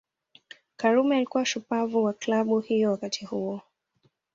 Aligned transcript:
Karume 0.77 1.15
alikuwa 1.17 1.45
shupavu 1.45 2.03
wa 2.03 2.13
Klabu 2.13 2.59
hiyo 2.59 2.91
wakati 2.91 3.25
huo 3.25 3.61